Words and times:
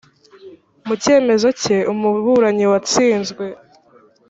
mu 0.87 0.93
cyemezo 1.03 1.47
cye 1.61 1.77
umuburanyi 1.93 2.65
watsinzwe 2.71 3.45